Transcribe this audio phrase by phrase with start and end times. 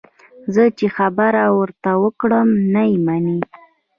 [0.53, 3.39] زه چې خبره ورته وکړم، نه یې مني.